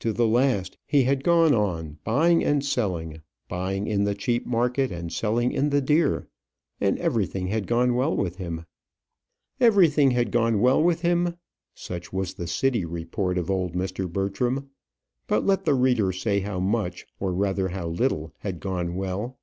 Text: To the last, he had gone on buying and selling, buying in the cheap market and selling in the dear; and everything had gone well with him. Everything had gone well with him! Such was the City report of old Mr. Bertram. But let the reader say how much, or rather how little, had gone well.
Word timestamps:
To 0.00 0.12
the 0.12 0.26
last, 0.26 0.78
he 0.84 1.04
had 1.04 1.22
gone 1.22 1.54
on 1.54 1.98
buying 2.02 2.42
and 2.42 2.64
selling, 2.64 3.22
buying 3.46 3.86
in 3.86 4.02
the 4.02 4.16
cheap 4.16 4.44
market 4.44 4.90
and 4.90 5.12
selling 5.12 5.52
in 5.52 5.70
the 5.70 5.80
dear; 5.80 6.26
and 6.80 6.98
everything 6.98 7.46
had 7.46 7.68
gone 7.68 7.94
well 7.94 8.16
with 8.16 8.34
him. 8.34 8.66
Everything 9.60 10.10
had 10.10 10.32
gone 10.32 10.60
well 10.60 10.82
with 10.82 11.02
him! 11.02 11.36
Such 11.72 12.12
was 12.12 12.34
the 12.34 12.48
City 12.48 12.84
report 12.84 13.38
of 13.38 13.48
old 13.48 13.74
Mr. 13.74 14.12
Bertram. 14.12 14.70
But 15.28 15.46
let 15.46 15.64
the 15.64 15.74
reader 15.74 16.10
say 16.10 16.40
how 16.40 16.58
much, 16.58 17.06
or 17.20 17.32
rather 17.32 17.68
how 17.68 17.86
little, 17.86 18.32
had 18.38 18.58
gone 18.58 18.96
well. 18.96 19.38